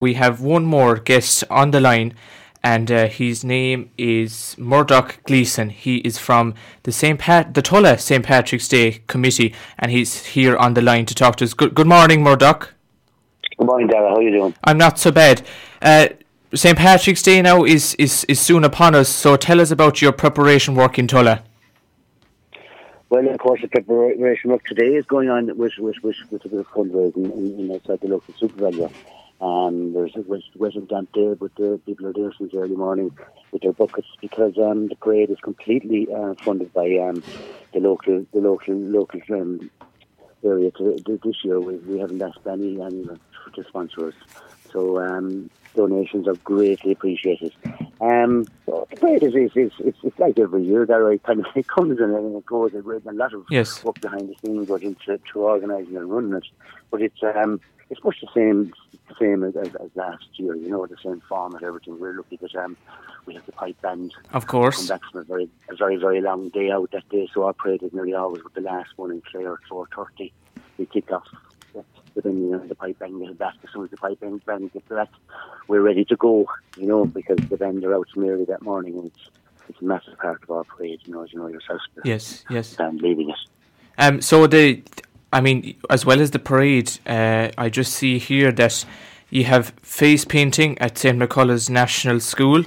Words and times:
We 0.00 0.14
have 0.14 0.40
one 0.40 0.64
more 0.64 0.94
guest 0.94 1.42
on 1.50 1.72
the 1.72 1.80
line, 1.80 2.14
and 2.62 2.88
uh, 2.88 3.08
his 3.08 3.42
name 3.42 3.90
is 3.98 4.54
Murdoch 4.56 5.18
Gleeson. 5.24 5.70
He 5.70 5.96
is 5.96 6.18
from 6.18 6.54
the 6.84 6.92
St. 6.92 7.18
Pat- 7.18 7.54
the 7.54 7.62
Tulla 7.62 7.98
St. 7.98 8.24
Patrick's 8.24 8.68
Day 8.68 9.02
Committee, 9.08 9.52
and 9.76 9.90
he's 9.90 10.24
here 10.26 10.56
on 10.56 10.74
the 10.74 10.82
line 10.82 11.04
to 11.06 11.16
talk 11.16 11.34
to 11.36 11.44
us. 11.44 11.52
Good, 11.52 11.74
good 11.74 11.88
morning, 11.88 12.22
Murdoch. 12.22 12.74
Good 13.58 13.66
morning, 13.66 13.88
Daragh. 13.88 14.10
How 14.10 14.16
are 14.18 14.22
you 14.22 14.30
doing? 14.30 14.54
I'm 14.62 14.78
not 14.78 15.00
so 15.00 15.10
bad. 15.10 15.42
Uh, 15.82 16.10
St. 16.54 16.78
Patrick's 16.78 17.22
Day 17.22 17.42
now 17.42 17.64
is, 17.64 17.96
is, 17.96 18.22
is 18.28 18.38
soon 18.38 18.62
upon 18.62 18.94
us, 18.94 19.08
so 19.08 19.36
tell 19.36 19.60
us 19.60 19.72
about 19.72 20.00
your 20.00 20.12
preparation 20.12 20.76
work 20.76 21.00
in 21.00 21.08
Tulla. 21.08 21.42
Well, 23.10 23.28
of 23.28 23.38
course, 23.38 23.62
the 23.62 23.66
preparation 23.66 24.50
work 24.50 24.64
today 24.64 24.94
is 24.94 25.06
going 25.06 25.28
on 25.28 25.46
with 25.58 25.72
with 25.78 25.96
with, 26.04 26.16
with 26.30 26.44
a 26.44 26.48
bit 26.48 26.60
of 26.60 26.68
fundraising 26.68 27.32
in, 27.32 27.58
in 27.58 27.72
outside 27.74 28.00
the 28.00 28.06
local 28.06 28.32
SuperValu. 28.34 28.92
Um, 29.40 29.92
there's 29.92 30.16
a 30.16 30.22
wet 30.22 30.88
damp 30.88 31.12
day, 31.12 31.34
but 31.34 31.54
the 31.56 31.80
people 31.86 32.06
are 32.06 32.12
there 32.12 32.32
since 32.36 32.52
early 32.54 32.74
morning 32.74 33.16
with 33.52 33.62
their 33.62 33.72
buckets 33.72 34.08
because 34.20 34.58
um, 34.58 34.88
the 34.88 34.96
parade 34.96 35.30
is 35.30 35.38
completely 35.42 36.08
uh, 36.12 36.34
funded 36.42 36.72
by 36.72 36.86
um, 36.96 37.22
the 37.72 37.78
local 37.80 38.26
the 38.32 38.40
local 38.40 38.74
local 38.74 39.20
um, 39.30 39.70
area. 40.42 40.72
To, 40.72 40.96
this 41.06 41.36
year, 41.44 41.60
we, 41.60 41.76
we 41.76 42.00
haven't 42.00 42.20
asked 42.20 42.46
any 42.50 42.80
anyone 42.82 43.20
to 43.54 43.64
sponsor 43.64 44.08
us, 44.08 44.14
so 44.72 44.98
um, 44.98 45.48
donations 45.76 46.26
are 46.26 46.34
greatly 46.36 46.90
appreciated. 46.92 47.54
Um, 48.00 48.44
so 48.66 48.88
the 48.90 48.96
parade 48.96 49.22
is, 49.22 49.34
is, 49.36 49.52
is 49.54 49.72
it's, 49.78 49.98
it's 50.02 50.18
like 50.18 50.36
every 50.38 50.64
year. 50.64 50.84
There, 50.84 51.12
it 51.12 51.22
kind 51.22 51.38
of 51.38 51.46
it 51.54 51.68
comes 51.68 52.00
and 52.00 52.36
it 52.36 52.46
goes. 52.46 52.72
There's 52.72 53.06
a 53.06 53.12
lot 53.12 53.34
of 53.34 53.44
yes. 53.50 53.84
work 53.84 54.00
behind 54.00 54.28
the 54.28 54.34
scenes 54.44 54.66
goes 54.66 54.82
into 54.82 55.18
to 55.32 55.40
organising 55.40 55.96
and 55.96 56.10
running 56.10 56.34
it, 56.34 56.44
but 56.90 57.02
it's 57.02 57.22
um, 57.22 57.60
it's 57.90 58.02
much 58.02 58.20
the 58.20 58.28
same 58.34 58.72
same 59.18 59.44
as, 59.44 59.56
as, 59.56 59.74
as, 59.76 59.90
last 59.94 60.26
year. 60.34 60.54
You 60.54 60.68
know, 60.68 60.86
the 60.86 60.96
same 61.02 61.22
format, 61.28 61.62
everything. 61.62 61.98
We're 61.98 62.16
lucky 62.16 62.36
that 62.36 62.54
um, 62.56 62.76
we 63.26 63.34
have 63.34 63.46
the 63.46 63.52
pipe 63.52 63.80
band. 63.80 64.14
Of 64.32 64.46
course. 64.46 64.78
Come 64.78 64.98
back 64.98 65.10
from 65.10 65.20
a 65.20 65.24
very 65.24 65.48
a 65.68 65.76
very 65.76 65.96
very 65.96 66.20
long 66.20 66.48
day 66.50 66.70
out 66.70 66.90
that 66.92 67.08
day, 67.08 67.28
so 67.32 67.44
our 67.44 67.52
parade 67.52 67.82
is 67.82 67.92
nearly 67.92 68.14
always 68.14 68.44
with 68.44 68.54
the 68.54 68.60
last 68.60 68.90
one 68.96 69.10
in 69.10 69.22
Clare 69.22 69.54
at 69.54 69.60
four 69.68 69.86
thirty. 69.94 70.32
We 70.78 70.86
kick 70.86 71.10
off. 71.12 71.26
But 72.14 72.24
then 72.24 72.38
you 72.38 72.50
know 72.50 72.66
the 72.66 72.74
pipe 72.74 72.98
band 72.98 73.20
gets 73.20 73.38
back 73.38 73.54
as 73.62 73.70
soon 73.72 73.84
as 73.84 73.90
the 73.90 73.96
pipe 73.96 74.20
band 74.20 74.72
gets 74.72 74.88
back, 74.88 75.08
we're 75.68 75.82
ready 75.82 76.04
to 76.06 76.16
go. 76.16 76.48
You 76.76 76.86
know, 76.86 77.04
because 77.04 77.38
the 77.48 77.56
band 77.56 77.84
are 77.84 77.94
out 77.94 78.08
from 78.12 78.24
early 78.28 78.44
that 78.46 78.62
morning, 78.62 78.98
and 78.98 79.06
it's 79.06 79.30
it's 79.68 79.80
a 79.80 79.84
massive 79.84 80.18
part 80.18 80.42
of 80.42 80.50
our 80.50 80.64
parade. 80.64 81.00
You 81.04 81.12
know, 81.12 81.22
as 81.22 81.32
you 81.32 81.38
know 81.38 81.48
yourself. 81.48 81.80
Yes, 82.04 82.44
yes. 82.50 82.76
And 82.78 83.00
leading 83.00 83.30
it. 83.30 83.36
Um. 83.98 84.20
So 84.20 84.46
the 84.46 84.82
I 85.32 85.40
mean, 85.40 85.76
as 85.90 86.06
well 86.06 86.20
as 86.20 86.30
the 86.30 86.38
parade, 86.38 86.98
uh, 87.06 87.50
I 87.58 87.68
just 87.68 87.92
see 87.92 88.18
here 88.18 88.50
that 88.52 88.84
you 89.30 89.44
have 89.44 89.74
face 89.82 90.24
painting 90.24 90.78
at 90.78 90.96
St 90.96 91.18
Mochulla's 91.18 91.68
National 91.68 92.18
School, 92.18 92.64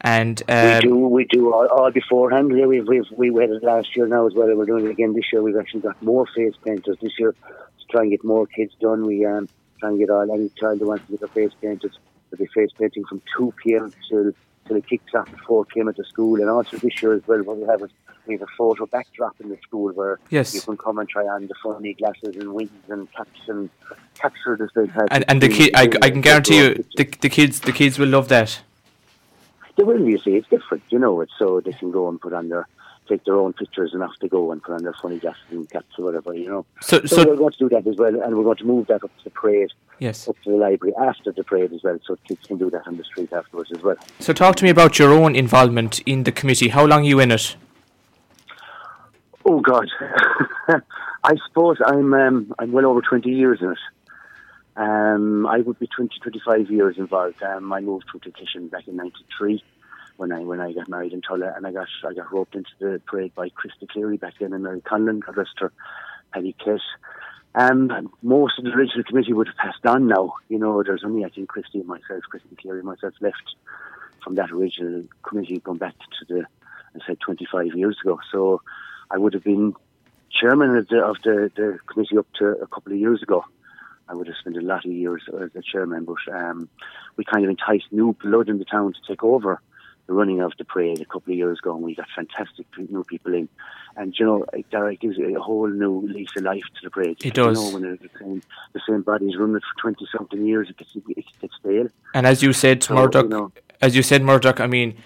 and 0.00 0.42
um, 0.48 0.74
we 0.74 0.80
do 0.80 0.96
we 0.96 1.24
do 1.26 1.52
all, 1.54 1.66
all 1.68 1.90
beforehand. 1.92 2.50
Yeah, 2.58 2.66
we've, 2.66 2.88
we've 2.88 3.06
we 3.16 3.28
had 3.40 3.50
it 3.50 3.62
last 3.62 3.94
year 3.94 4.08
now 4.08 4.26
as 4.26 4.34
well. 4.34 4.52
We're 4.56 4.66
doing 4.66 4.86
it 4.86 4.90
again 4.90 5.14
this 5.14 5.26
year. 5.32 5.42
We've 5.42 5.56
actually 5.56 5.82
got 5.82 6.02
more 6.02 6.26
face 6.34 6.54
painters 6.64 6.98
this 7.00 7.12
year 7.20 7.32
to 7.32 7.86
try 7.88 8.02
and 8.02 8.10
get 8.10 8.24
more 8.24 8.48
kids 8.48 8.74
done. 8.80 9.06
We 9.06 9.24
um, 9.24 9.48
try 9.78 9.90
and 9.90 9.98
get 9.98 10.10
all 10.10 10.28
any 10.32 10.48
child 10.58 10.80
who 10.80 10.88
wants 10.88 11.04
to 11.06 11.12
get 11.12 11.20
their 11.20 11.28
face 11.28 11.52
painted. 11.60 11.92
There'll 12.30 12.44
be 12.44 12.50
face 12.52 12.70
painting 12.76 13.04
from 13.04 13.22
two 13.36 13.54
p.m. 13.62 13.92
till 14.08 14.32
till 14.66 14.76
it 14.76 14.88
kicks 14.88 15.14
off 15.14 15.32
at 15.32 15.38
four 15.40 15.64
p.m. 15.66 15.86
at 15.88 15.96
the 15.96 16.04
school, 16.04 16.40
and 16.40 16.50
also 16.50 16.78
this 16.78 17.00
year 17.00 17.12
as 17.12 17.24
well. 17.28 17.42
What 17.44 17.58
we 17.58 17.66
have 17.68 17.82
is 17.82 17.90
we 18.26 18.34
have 18.34 18.42
a 18.42 18.52
photo 18.56 18.86
backdrop 18.86 19.40
in 19.40 19.48
the 19.48 19.58
school 19.62 19.92
where 19.92 20.18
yes. 20.30 20.54
you 20.54 20.60
can 20.60 20.76
come 20.76 20.98
and 20.98 21.08
try 21.08 21.26
on 21.26 21.46
the 21.46 21.54
funny 21.62 21.94
glasses 21.94 22.36
and 22.36 22.52
wings 22.52 22.70
and 22.88 23.10
caps 23.12 23.40
and 23.48 23.70
capture 24.14 24.56
the. 24.56 25.08
And 25.10 25.24
and 25.28 25.42
the 25.42 25.48
kid, 25.48 25.74
I, 25.74 25.82
I 26.02 26.10
can 26.10 26.20
guarantee 26.20 26.58
you, 26.58 26.84
the, 26.96 27.04
the 27.20 27.28
kids 27.28 27.60
the 27.60 27.72
kids 27.72 27.98
will 27.98 28.08
love 28.08 28.28
that. 28.28 28.60
They 29.76 29.82
will. 29.84 30.06
You 30.06 30.18
see, 30.18 30.36
it's 30.36 30.48
different. 30.48 30.82
You 30.90 30.98
know, 30.98 31.20
it's 31.20 31.32
so 31.38 31.60
they 31.60 31.72
can 31.72 31.90
go 31.90 32.08
and 32.08 32.20
put 32.20 32.32
on 32.32 32.48
their 32.48 32.68
take 33.08 33.24
their 33.24 33.36
own 33.36 33.52
pictures 33.52 33.92
and 33.92 34.02
have 34.02 34.14
to 34.20 34.28
go 34.28 34.52
and 34.52 34.62
put 34.62 34.74
on 34.74 34.82
their 34.82 34.94
funny 34.94 35.18
glasses 35.18 35.42
and 35.50 35.68
caps 35.68 35.98
or 35.98 36.04
whatever. 36.04 36.34
You 36.34 36.48
know. 36.48 36.66
So, 36.80 37.00
so, 37.00 37.16
so 37.16 37.28
we're 37.28 37.36
going 37.36 37.52
to 37.52 37.58
do 37.58 37.68
that 37.70 37.86
as 37.86 37.96
well, 37.96 38.22
and 38.22 38.36
we're 38.36 38.44
going 38.44 38.58
to 38.58 38.64
move 38.64 38.86
that 38.86 39.02
up 39.02 39.16
to 39.18 39.24
the 39.24 39.30
parade. 39.30 39.70
Yes. 39.98 40.28
Up 40.28 40.36
to 40.42 40.50
the 40.50 40.56
library 40.56 40.94
after 41.00 41.30
the 41.32 41.44
parade 41.44 41.72
as 41.72 41.82
well, 41.82 41.98
so 42.04 42.16
kids 42.26 42.46
can 42.46 42.58
do 42.58 42.70
that 42.70 42.86
on 42.86 42.96
the 42.96 43.04
street 43.04 43.32
afterwards 43.32 43.70
as 43.72 43.82
well. 43.82 43.96
So 44.18 44.32
talk 44.32 44.56
to 44.56 44.64
me 44.64 44.70
about 44.70 44.98
your 44.98 45.12
own 45.12 45.36
involvement 45.36 46.00
in 46.00 46.24
the 46.24 46.32
committee. 46.32 46.68
How 46.68 46.84
long 46.84 47.00
are 47.00 47.08
you 47.08 47.20
in 47.20 47.30
it? 47.30 47.56
Oh 49.44 49.60
God, 49.60 49.88
I 51.24 51.34
suppose 51.48 51.78
I'm 51.84 52.14
um, 52.14 52.54
I'm 52.58 52.72
well 52.72 52.86
over 52.86 53.00
twenty 53.00 53.30
years 53.30 53.58
in 53.60 53.72
it. 53.72 53.78
Um, 54.74 55.46
I 55.46 55.58
would 55.58 55.78
be 55.78 55.86
20, 55.86 56.18
25 56.22 56.70
years 56.70 56.96
involved. 56.96 57.42
Um, 57.42 57.70
I 57.74 57.80
moved 57.80 58.06
to 58.10 58.30
Kitchen 58.30 58.68
back 58.68 58.88
in 58.88 58.96
'93 58.96 59.62
when 60.16 60.32
I 60.32 60.40
when 60.40 60.60
I 60.60 60.72
got 60.72 60.88
married 60.88 61.12
in 61.12 61.20
Tulla, 61.22 61.52
and 61.56 61.66
I 61.66 61.72
got 61.72 61.88
I 62.08 62.14
got 62.14 62.32
roped 62.32 62.54
into 62.54 62.70
the 62.78 63.00
parade 63.06 63.34
by 63.34 63.48
Christy 63.50 63.86
Cleary 63.86 64.16
back 64.16 64.34
then 64.40 64.52
and 64.52 64.62
Mary 64.62 64.80
Conlon, 64.80 65.20
God 65.20 65.72
Paddy 66.32 66.54
Kiss. 66.64 66.80
Um, 67.54 68.10
most 68.22 68.58
of 68.58 68.64
the 68.64 68.70
original 68.70 69.04
committee 69.04 69.34
would 69.34 69.48
have 69.48 69.56
passed 69.56 69.84
on 69.84 70.06
now. 70.06 70.34
You 70.48 70.58
know, 70.58 70.82
there's 70.82 71.04
only 71.04 71.24
I 71.24 71.28
think 71.28 71.48
Christy 71.48 71.80
and 71.80 71.88
myself, 71.88 72.22
Christy 72.30 72.56
Cleary 72.56 72.78
and 72.78 72.86
myself 72.86 73.14
left 73.20 73.56
from 74.24 74.36
that 74.36 74.50
original 74.50 75.04
committee, 75.22 75.58
going 75.58 75.78
back 75.78 75.94
to 75.98 76.24
the 76.26 76.46
I 76.94 77.06
said 77.06 77.20
25 77.20 77.74
years 77.74 77.98
ago. 78.02 78.18
So 78.30 78.62
I 79.12 79.18
would 79.18 79.34
have 79.34 79.44
been 79.44 79.74
chairman 80.30 80.76
of 80.76 80.88
the, 80.88 81.04
of 81.04 81.16
the, 81.22 81.50
the 81.54 81.78
committee 81.86 82.18
up 82.18 82.26
to 82.38 82.46
a 82.46 82.66
couple 82.66 82.92
of 82.92 82.98
years 82.98 83.22
ago. 83.22 83.44
I 84.08 84.14
would 84.14 84.26
have 84.26 84.36
spent 84.36 84.56
a 84.56 84.60
lot 84.60 84.84
of 84.84 84.90
years 84.90 85.22
as 85.40 85.50
a 85.54 85.62
chairman, 85.62 86.04
but 86.04 86.16
um, 86.32 86.68
we 87.16 87.24
kind 87.24 87.44
of 87.44 87.50
enticed 87.50 87.92
new 87.92 88.14
blood 88.14 88.48
in 88.48 88.58
the 88.58 88.64
town 88.64 88.92
to 88.92 88.98
take 89.06 89.22
over 89.22 89.60
the 90.06 90.12
running 90.12 90.40
of 90.40 90.52
the 90.58 90.64
parade 90.64 91.00
a 91.00 91.04
couple 91.04 91.32
of 91.32 91.38
years 91.38 91.58
ago, 91.60 91.74
and 91.74 91.84
we 91.84 91.94
got 91.94 92.08
fantastic 92.14 92.66
new 92.90 93.04
people 93.04 93.32
in. 93.34 93.48
And 93.96 94.18
you 94.18 94.26
know, 94.26 94.44
it, 94.52 94.66
it 94.72 95.00
gives 95.00 95.18
a 95.18 95.40
whole 95.40 95.68
new 95.68 96.00
lease 96.00 96.30
of 96.36 96.42
life 96.42 96.64
to 96.64 96.80
the 96.82 96.90
parade. 96.90 97.24
It 97.24 97.34
does. 97.34 97.58
You 97.58 97.64
know, 97.64 97.78
when 97.78 97.98
the 97.98 98.10
same, 98.18 98.42
the 98.72 98.80
same 98.88 99.02
bodies 99.02 99.36
run 99.36 99.54
it 99.54 99.62
for 99.62 99.80
twenty 99.80 100.06
something 100.16 100.44
years, 100.44 100.68
it 100.70 100.76
gets, 100.78 100.96
it 100.96 101.24
gets 101.40 101.54
stale. 101.60 101.88
And 102.14 102.26
as 102.26 102.42
you 102.42 102.52
said, 102.52 102.82
so, 102.82 102.94
Murdoch, 102.94 103.24
you 103.24 103.28
know, 103.28 103.52
as 103.80 103.94
you 103.94 104.02
said, 104.02 104.22
Murdoch, 104.22 104.60
I 104.60 104.66
mean 104.66 104.96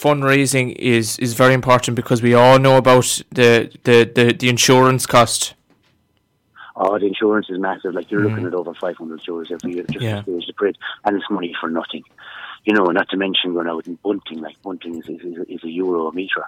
fundraising 0.00 0.74
is, 0.76 1.18
is 1.18 1.34
very 1.34 1.54
important 1.54 1.94
because 1.94 2.22
we 2.22 2.34
all 2.34 2.58
know 2.58 2.76
about 2.76 3.22
the, 3.30 3.70
the, 3.84 4.10
the, 4.14 4.32
the 4.32 4.48
insurance 4.48 5.06
cost. 5.06 5.54
Oh, 6.76 6.98
the 6.98 7.06
insurance 7.06 7.50
is 7.50 7.58
massive. 7.58 7.92
Like 7.94 8.10
you're 8.10 8.22
mm. 8.22 8.30
looking 8.30 8.46
at 8.46 8.54
over 8.54 8.72
500 8.72 9.20
euros 9.20 9.50
every 9.50 9.74
year 9.74 9.84
just 9.84 10.02
yeah. 10.02 10.22
to 10.22 10.40
the 10.46 10.52
parade, 10.56 10.78
and 11.04 11.14
it's 11.14 11.30
money 11.30 11.54
for 11.60 11.68
nothing. 11.68 12.04
You 12.64 12.74
know, 12.74 12.86
not 12.86 13.08
to 13.10 13.16
mention 13.18 13.52
going 13.52 13.68
out 13.68 13.86
and 13.86 14.02
bunting. 14.02 14.40
Like 14.40 14.60
bunting 14.62 14.96
is, 14.98 15.08
is, 15.08 15.38
is 15.48 15.64
a 15.64 15.70
euro 15.70 16.08
a 16.08 16.14
metre. 16.14 16.44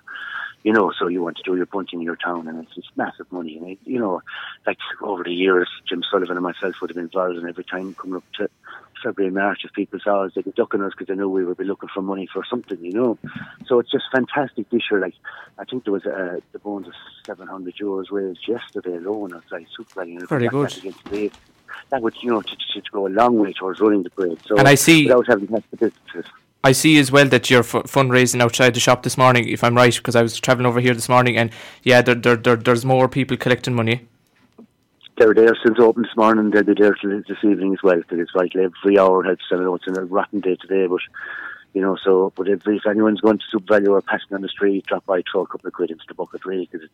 You 0.64 0.72
know, 0.72 0.92
so 0.98 1.08
you 1.08 1.22
want 1.22 1.36
to 1.38 1.42
do 1.42 1.56
your 1.56 1.66
bunting 1.66 1.98
in 1.98 2.04
your 2.04 2.16
town, 2.16 2.48
and 2.48 2.62
it's, 2.62 2.72
it's 2.76 2.88
massive 2.96 3.30
money. 3.30 3.58
And 3.58 3.72
it, 3.72 3.78
you 3.84 3.98
know, 3.98 4.22
like 4.66 4.78
over 5.02 5.24
the 5.24 5.32
years, 5.32 5.68
Jim 5.86 6.02
Sullivan 6.10 6.36
and 6.36 6.44
myself 6.44 6.76
would 6.80 6.90
have 6.90 6.94
been 6.94 7.04
involved 7.04 7.36
in 7.36 7.48
every 7.48 7.64
time 7.64 7.94
coming 7.94 8.16
up 8.16 8.24
to 8.38 8.48
February, 9.02 9.32
March, 9.32 9.60
if 9.64 9.72
people 9.72 9.98
saw 10.02 10.24
us, 10.24 10.32
they'd 10.34 10.44
be 10.44 10.52
ducking 10.52 10.82
us 10.82 10.92
because 10.92 11.08
they 11.08 11.14
knew 11.14 11.28
we 11.28 11.44
would 11.44 11.56
be 11.56 11.64
looking 11.64 11.88
for 11.92 12.02
money 12.02 12.28
for 12.32 12.44
something, 12.48 12.78
you 12.82 12.92
know. 12.92 13.18
So 13.66 13.78
it's 13.78 13.90
just 13.90 14.04
fantastic 14.12 14.68
this 14.70 14.82
year. 14.90 15.00
Like, 15.00 15.14
I 15.58 15.64
think 15.64 15.84
there 15.84 15.92
was 15.92 16.06
uh, 16.06 16.40
the 16.52 16.58
bones 16.58 16.86
of 16.86 16.94
700 17.26 17.74
euros 17.76 18.06
raised 18.10 18.46
yesterday 18.46 18.96
alone 18.96 19.34
outside 19.34 19.66
SuperValu. 19.78 20.28
Very 20.28 20.48
good. 20.48 20.70
That, 20.70 21.30
that 21.90 22.02
would, 22.02 22.14
you 22.22 22.30
know, 22.30 22.42
to, 22.42 22.56
to, 22.56 22.80
to, 22.80 22.90
go 22.90 23.06
a 23.06 23.08
long 23.08 23.38
way 23.38 23.52
towards 23.52 23.80
running 23.80 24.02
the 24.02 24.10
parade. 24.10 24.38
So 24.46 24.56
and 24.56 24.68
I 24.68 24.74
see, 24.74 25.04
without 25.04 25.26
having 25.26 25.48
to 25.48 25.62
the 25.70 25.76
businesses. 25.76 26.30
I 26.64 26.72
see 26.72 26.98
as 26.98 27.10
well 27.10 27.28
that 27.28 27.50
you're 27.50 27.60
f- 27.60 27.72
fundraising 27.72 28.40
outside 28.40 28.74
the 28.74 28.80
shop 28.80 29.02
this 29.02 29.18
morning, 29.18 29.48
if 29.48 29.64
I'm 29.64 29.74
right, 29.74 29.94
because 29.94 30.14
I 30.14 30.22
was 30.22 30.38
travelling 30.38 30.66
over 30.66 30.80
here 30.80 30.94
this 30.94 31.08
morning, 31.08 31.36
and 31.36 31.50
yeah, 31.82 32.02
there, 32.02 32.14
there, 32.14 32.36
there, 32.36 32.56
there's 32.56 32.84
more 32.84 33.08
people 33.08 33.36
collecting 33.36 33.74
money 33.74 34.06
they're 35.16 35.34
there 35.34 35.56
since 35.64 35.78
open 35.78 36.02
this 36.02 36.16
morning. 36.16 36.50
They'll 36.50 36.62
be 36.62 36.74
there 36.78 36.94
till 36.94 37.10
this 37.10 37.44
evening 37.44 37.72
as 37.72 37.82
well. 37.82 37.96
Because 37.96 38.18
it's 38.20 38.34
like 38.34 38.54
every 38.56 38.98
hour 38.98 39.22
helps. 39.22 39.44
I 39.50 39.56
know 39.56 39.74
it's 39.74 39.86
a 39.86 40.04
rotten 40.04 40.40
day 40.40 40.56
today, 40.56 40.86
but 40.86 41.00
you 41.74 41.82
know. 41.82 41.96
So, 42.02 42.32
but 42.36 42.48
if, 42.48 42.66
if 42.66 42.86
anyone's 42.86 43.20
going 43.20 43.38
to 43.38 43.58
SuperValu 43.58 43.88
or 43.88 44.02
passing 44.02 44.34
on 44.34 44.42
the 44.42 44.48
street, 44.48 44.86
drop 44.86 45.04
by, 45.06 45.22
throw 45.30 45.42
a 45.42 45.46
couple 45.46 45.68
of 45.68 45.74
quid 45.74 45.90
into 45.90 46.04
the 46.08 46.14
bucket, 46.14 46.44
really, 46.44 46.68
because 46.70 46.88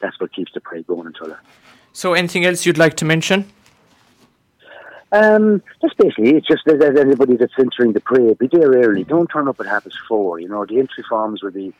that's 0.00 0.18
what 0.20 0.32
keeps 0.32 0.52
the 0.52 0.60
parade 0.60 0.86
going 0.86 1.06
until. 1.06 1.32
It. 1.32 1.38
So, 1.92 2.14
anything 2.14 2.44
else 2.44 2.66
you'd 2.66 2.78
like 2.78 2.96
to 2.96 3.04
mention? 3.04 3.46
Um, 5.12 5.62
just 5.80 5.96
basically, 5.96 6.36
it's 6.36 6.46
just 6.46 6.64
that 6.66 6.96
anybody 6.98 7.36
that's 7.36 7.52
entering 7.58 7.92
the 7.92 8.00
parade, 8.00 8.38
be 8.38 8.48
there 8.48 8.70
early. 8.70 9.04
Don't 9.04 9.28
turn 9.28 9.48
up 9.48 9.60
at 9.60 9.66
half 9.66 9.84
past 9.84 9.98
four. 10.08 10.40
You 10.40 10.48
know, 10.48 10.64
the 10.64 10.78
entry 10.78 11.04
forms 11.08 11.42
will 11.42 11.52
be 11.52 11.72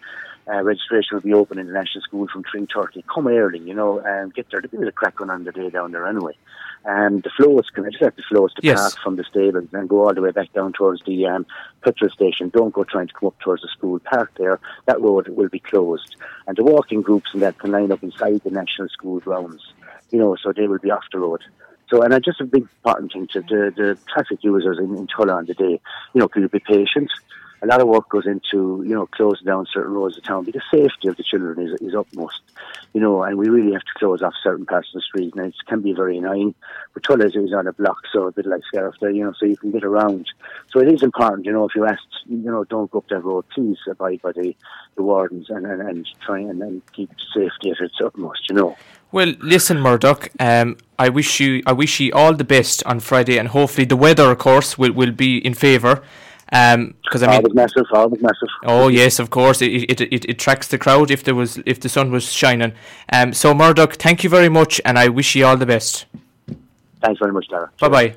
uh, 0.47 0.62
registration 0.62 1.17
will 1.17 1.23
be 1.23 1.32
open 1.32 1.59
in 1.59 1.67
the 1.67 1.73
National 1.73 2.03
School 2.03 2.29
from 2.29 2.44
3.30. 2.44 3.05
Come 3.12 3.29
early, 3.29 3.61
you 3.61 3.75
know, 3.75 4.00
and 4.00 4.35
get 4.35 4.50
there. 4.50 4.61
There'll 4.61 4.85
be 4.85 4.88
a 4.88 4.93
crack 4.93 5.21
on 5.21 5.31
on 5.31 5.44
the 5.44 5.53
day 5.53 5.71
down 5.71 5.93
there 5.93 6.06
anyway. 6.06 6.37
And 6.85 7.23
the 7.23 7.31
flows, 7.31 7.71
can 7.71 7.87
I 7.87 7.88
just 7.88 8.03
have 8.03 8.17
the 8.17 8.23
flows 8.29 8.53
to 8.55 8.61
yes. 8.62 8.79
park 8.79 9.03
from 9.03 9.17
the 9.17 9.25
stables 9.25 9.69
and 9.73 9.88
go 9.88 10.06
all 10.06 10.12
the 10.12 10.20
way 10.20 10.32
back 10.32 10.53
down 10.53 10.75
towards 10.75 11.03
the 11.05 11.27
um, 11.27 11.47
petrol 11.82 12.11
station. 12.11 12.50
Don't 12.50 12.75
go 12.75 12.85
trying 12.85 13.09
to 13.09 13.15
come 13.15 13.29
up 13.29 13.38
towards 13.38 13.62
the 13.62 13.69
school 13.69 13.99
park 14.00 14.32
there. 14.37 14.61
That 14.85 15.00
road 15.00 15.29
will 15.29 15.49
be 15.49 15.61
closed. 15.61 16.17
And 16.47 16.56
the 16.59 16.65
walking 16.65 17.00
groups 17.00 17.31
and 17.32 17.41
that 17.41 17.59
can 17.59 17.73
line 17.73 17.91
up 17.91 18.03
inside 18.03 18.43
the 18.44 18.50
National 18.50 18.91
School 18.91 19.20
grounds, 19.20 19.73
you 20.11 20.19
know, 20.19 20.37
so 20.37 20.53
they 20.53 20.67
will 20.67 20.79
be 20.79 20.91
off 20.91 21.05
the 21.11 21.20
road. 21.20 21.41
So, 21.94 22.02
and 22.02 22.12
just 22.25 22.41
a 22.41 22.44
big 22.44 22.62
important 22.62 23.12
thing 23.12 23.29
to 23.35 23.41
the, 23.43 23.73
the 23.76 23.99
traffic 24.12 24.43
users 24.43 24.79
in, 24.79 24.96
in 24.96 25.06
Tulla 25.06 25.35
on 25.35 25.46
the 25.46 25.55
day, 25.55 25.81
you 26.12 26.20
know, 26.20 26.26
can 26.26 26.43
you 26.43 26.49
be 26.49 26.58
patient? 26.58 27.08
A 27.65 27.67
lot 27.67 27.81
of 27.81 27.89
work 27.89 28.09
goes 28.11 28.27
into 28.27 28.85
you 28.87 28.95
know 28.95 29.07
closing 29.07 29.47
down 29.47 29.67
certain 29.73 29.93
roads 29.93 30.19
of 30.19 30.23
town 30.23 30.45
because 30.45 30.63
the 30.71 30.79
safety 30.83 31.09
of 31.09 31.17
the 31.17 31.23
children 31.23 31.67
is, 31.67 31.81
is 31.81 31.95
utmost 31.95 32.41
you 32.93 33.01
know 33.01 33.23
and 33.23 33.39
we 33.39 33.49
really 33.49 33.73
have 33.73 33.83
to 33.83 33.95
close 33.97 34.23
off 34.23 34.35
certain 34.43 34.67
parts 34.67 34.89
of 34.89 34.95
the 34.95 35.01
street 35.01 35.35
and 35.35 35.47
it 35.47 35.55
can 35.67 35.81
be 35.81 35.93
very 35.93 36.19
annoying 36.19 36.55
but 36.93 37.03
Tulla 37.03 37.27
is 37.27 37.53
on 37.55 37.67
a 37.67 37.73
block 37.73 37.99
so 38.13 38.27
a 38.27 38.33
bit 38.33 38.47
like 38.47 38.63
Scariff 38.67 38.97
there 39.01 39.11
you 39.11 39.25
know 39.25 39.33
so 39.33 39.47
you 39.47 39.57
can 39.57 39.71
get 39.71 39.83
around 39.83 40.27
so 40.71 40.79
it 40.79 40.89
is 40.89 41.03
important 41.03 41.47
you 41.47 41.53
know 41.53 41.65
if 41.65 41.75
you 41.75 41.87
ask 41.87 42.03
you 42.27 42.37
know 42.37 42.65
don't 42.65 42.91
go 42.91 42.99
up 42.99 43.09
that 43.09 43.25
road 43.25 43.45
please 43.55 43.79
abide 43.91 44.21
by 44.21 44.33
the, 44.33 44.55
the 44.97 45.03
wardens 45.03 45.49
and, 45.49 45.65
and, 45.67 45.81
and 45.81 46.07
try 46.21 46.39
and, 46.39 46.63
and 46.63 46.83
keep 46.93 47.11
safety 47.35 47.71
at 47.71 47.81
its 47.81 47.97
utmost 48.05 48.49
you 48.49 48.55
know 48.55 48.77
well, 49.13 49.33
listen, 49.39 49.79
Murdoch. 49.79 50.29
Um, 50.41 50.77
I 50.99 51.09
wish 51.09 51.39
you, 51.39 51.63
I 51.67 51.73
wish 51.73 52.01
you 52.01 52.11
all 52.13 52.35
the 52.35 52.43
best 52.43 52.83
on 52.85 52.99
Friday, 52.99 53.39
and 53.39 53.47
hopefully 53.47 53.85
the 53.85 53.95
weather, 53.95 54.29
of 54.33 54.39
course, 54.39 54.77
will, 54.77 54.91
will 54.91 55.13
be 55.13 55.39
in 55.39 55.55
favour. 55.55 56.03
Um, 56.52 56.94
because 57.02 57.23
I 57.23 57.26
mean, 57.26 57.37
always 57.37 57.55
massive, 57.55 57.87
massive. 58.20 58.49
Oh 58.64 58.88
yes, 58.88 59.19
of 59.19 59.31
course, 59.31 59.62
it, 59.62 59.91
it 59.91 60.00
it 60.00 60.25
it 60.29 60.38
tracks 60.38 60.69
the 60.69 60.79
crowd 60.79 61.11
if 61.11 61.25
there 61.25 61.35
was 61.35 61.58
if 61.67 61.81
the 61.81 61.88
sun 61.88 62.11
was 62.11 62.32
shining. 62.32 62.73
Um, 63.12 63.32
so 63.32 63.55
Murdoch, 63.55 63.94
thank 63.94 64.23
you 64.25 64.31
very 64.31 64.49
much, 64.49 64.81
and 64.85 64.99
I 64.99 65.08
wish 65.08 65.35
you 65.35 65.46
all 65.46 65.56
the 65.56 65.67
best. 65.67 66.06
Thanks 67.02 67.19
very 67.19 67.32
much, 67.32 67.49
Daragh. 67.49 67.70
Bye 67.79 67.88
bye. 67.88 68.14